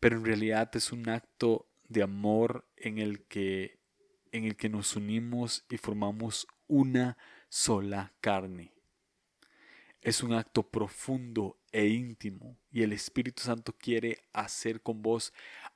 pero 0.01 0.17
en 0.17 0.25
realidad 0.25 0.75
es 0.75 0.91
un 0.91 1.07
acto 1.07 1.67
de 1.87 2.01
amor 2.01 2.65
en 2.75 2.97
el 2.97 3.21
que 3.27 3.79
en 4.31 4.45
el 4.45 4.55
que 4.55 4.67
nos 4.67 4.95
unimos 4.95 5.63
y 5.69 5.77
formamos 5.77 6.47
una 6.67 7.17
sola 7.49 8.13
carne. 8.19 8.73
Es 10.01 10.23
un 10.23 10.33
acto 10.33 10.63
profundo 10.63 11.59
e 11.71 11.87
íntimo 11.87 12.57
y 12.71 12.81
el 12.81 12.91
Espíritu 12.91 13.43
Santo 13.43 13.73
quiere 13.77 14.17
hacer 14.33 14.81
con 14.81 15.01
vos 15.01 15.31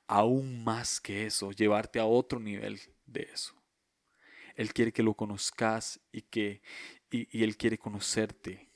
aún 0.08 0.64
más 0.64 1.00
que 1.00 1.26
eso, 1.26 1.52
llevarte 1.52 2.00
a 2.00 2.06
otro 2.06 2.40
nivel 2.40 2.80
de 3.06 3.28
eso. 3.32 3.54
Él 4.56 4.72
quiere 4.72 4.92
que 4.92 5.02
lo 5.02 5.14
conozcas 5.14 6.00
y 6.10 6.22
que 6.22 6.62
y, 7.10 7.44
Él 7.44 7.56
quiere 7.56 7.78
conocerte 7.78 8.66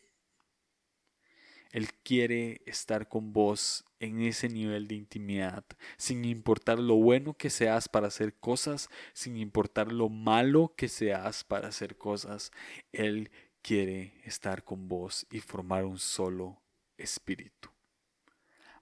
él 1.72 1.92
quiere 2.02 2.62
estar 2.66 3.08
con 3.08 3.32
vos 3.32 3.84
en 4.00 4.22
ese 4.22 4.48
nivel 4.48 4.88
de 4.88 4.96
intimidad, 4.96 5.64
sin 5.96 6.24
importar 6.24 6.78
lo 6.78 6.96
bueno 6.96 7.34
que 7.34 7.48
seas 7.48 7.88
para 7.88 8.08
hacer 8.08 8.34
cosas, 8.34 8.88
sin 9.12 9.36
importar 9.36 9.92
lo 9.92 10.08
malo 10.08 10.74
que 10.76 10.88
seas 10.88 11.44
para 11.44 11.68
hacer 11.68 11.96
cosas. 11.96 12.50
Él 12.92 13.30
quiere 13.62 14.20
estar 14.24 14.64
con 14.64 14.88
vos 14.88 15.26
y 15.30 15.40
formar 15.40 15.84
un 15.84 15.98
solo 15.98 16.60
espíritu. 16.96 17.70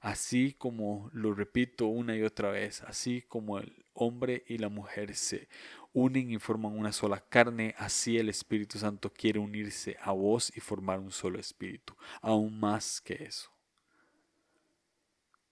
Así 0.01 0.55
como 0.55 1.11
lo 1.13 1.35
repito 1.35 1.87
una 1.87 2.17
y 2.17 2.23
otra 2.23 2.51
vez, 2.51 2.83
así 2.83 3.23
como 3.23 3.59
el 3.59 3.85
hombre 3.95 4.45
y 4.47 4.59
la 4.59 4.69
mujer 4.69 5.15
se 5.17 5.49
unen 5.93 6.31
y 6.31 6.39
forman 6.39 6.79
una 6.79 6.93
sola 6.93 7.21
carne, 7.21 7.75
así 7.79 8.17
el 8.17 8.29
Espíritu 8.29 8.79
Santo 8.79 9.13
quiere 9.13 9.41
unirse 9.41 9.97
a 10.01 10.13
vos 10.13 10.53
y 10.57 10.61
formar 10.61 11.01
un 11.01 11.11
solo 11.11 11.41
espíritu, 11.41 11.97
aún 12.21 12.61
más 12.61 13.01
que 13.01 13.25
eso. 13.25 13.51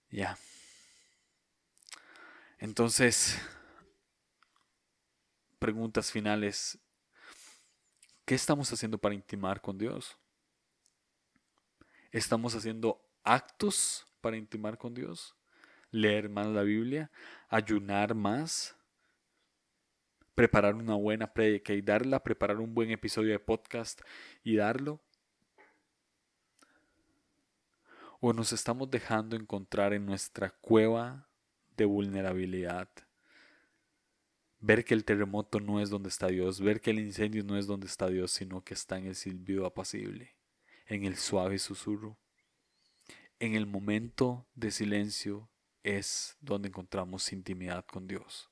Ya. 0.09 0.37
Entonces, 2.59 3.37
preguntas 5.59 6.11
finales. 6.11 6.79
¿Qué 8.27 8.35
estamos 8.35 8.69
haciendo 8.73 8.97
para 8.97 9.15
intimar 9.15 9.61
con 9.61 9.77
Dios? 9.77 10.17
¿Estamos 12.11 12.53
haciendo 12.55 13.01
actos 13.23 14.05
para 14.19 14.35
intimar 14.35 14.77
con 14.77 14.93
Dios? 14.93 15.33
¿Leer 15.91 16.27
más 16.27 16.45
la 16.47 16.63
Biblia? 16.63 17.09
¿Ayunar 17.47 18.13
más? 18.15 18.75
preparar 20.35 20.75
una 20.75 20.95
buena 20.95 21.33
predica 21.33 21.73
y 21.73 21.81
darla, 21.81 22.21
preparar 22.21 22.57
un 22.57 22.75
buen 22.75 22.91
episodio 22.91 23.31
de 23.31 23.39
podcast 23.39 24.01
y 24.43 24.57
darlo? 24.57 24.99
¿O 28.19 28.33
nos 28.33 28.51
estamos 28.51 28.91
dejando 28.91 29.37
encontrar 29.37 29.93
en 29.93 30.05
nuestra 30.05 30.49
cueva 30.49 31.29
de 31.77 31.85
vulnerabilidad 31.85 32.89
ver 34.59 34.85
que 34.85 34.93
el 34.93 35.05
terremoto 35.05 35.59
no 35.59 35.79
es 35.81 35.89
donde 35.89 36.09
está 36.09 36.27
Dios, 36.27 36.61
ver 36.61 36.81
que 36.81 36.91
el 36.91 36.99
incendio 36.99 37.43
no 37.43 37.57
es 37.57 37.67
donde 37.67 37.87
está 37.87 38.07
Dios, 38.07 38.31
sino 38.31 38.63
que 38.63 38.73
está 38.73 38.97
en 38.97 39.07
el 39.07 39.15
silbido 39.15 39.65
apacible, 39.65 40.35
en 40.85 41.05
el 41.05 41.15
suave 41.17 41.59
susurro. 41.59 42.17
En 43.39 43.53
el 43.53 43.67
momento 43.67 44.47
de 44.55 44.71
silencio 44.71 45.49
es 45.83 46.37
donde 46.41 46.69
encontramos 46.69 47.31
intimidad 47.31 47.85
con 47.85 48.07
Dios. 48.07 48.49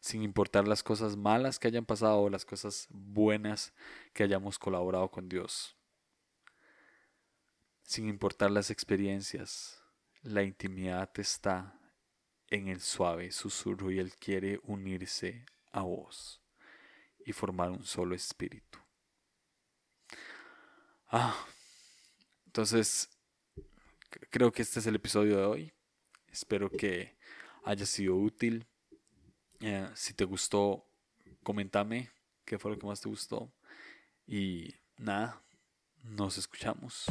Sin 0.00 0.22
importar 0.22 0.68
las 0.68 0.82
cosas 0.82 1.16
malas 1.16 1.58
que 1.58 1.68
hayan 1.68 1.86
pasado 1.86 2.20
o 2.20 2.28
las 2.28 2.44
cosas 2.44 2.86
buenas 2.90 3.72
que 4.12 4.24
hayamos 4.24 4.58
colaborado 4.58 5.10
con 5.10 5.28
Dios. 5.28 5.76
Sin 7.84 8.08
importar 8.08 8.50
las 8.50 8.70
experiencias, 8.70 9.82
la 10.22 10.42
intimidad 10.42 11.10
está 11.16 11.78
en 12.50 12.68
el 12.68 12.80
suave 12.80 13.30
susurro 13.32 13.90
y 13.90 13.98
Él 13.98 14.14
quiere 14.14 14.60
unirse 14.64 15.44
a 15.72 15.82
vos 15.82 16.40
y 17.24 17.32
formar 17.32 17.70
un 17.70 17.84
solo 17.84 18.14
espíritu. 18.14 18.78
Ah, 21.08 21.46
entonces 22.46 23.08
creo 24.30 24.52
que 24.52 24.62
este 24.62 24.80
es 24.80 24.86
el 24.86 24.96
episodio 24.96 25.36
de 25.36 25.44
hoy. 25.44 25.72
Espero 26.28 26.70
que 26.70 27.16
haya 27.64 27.86
sido 27.86 28.16
útil. 28.16 28.66
Eh, 29.60 29.88
si 29.94 30.14
te 30.14 30.24
gustó, 30.24 30.84
comentame 31.42 32.10
qué 32.44 32.58
fue 32.58 32.72
lo 32.72 32.78
que 32.78 32.86
más 32.86 33.00
te 33.00 33.08
gustó. 33.08 33.52
Y 34.26 34.74
nada, 34.98 35.42
nos 36.02 36.38
escuchamos. 36.38 37.06